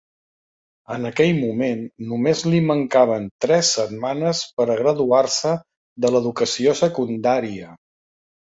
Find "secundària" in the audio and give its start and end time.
6.85-7.71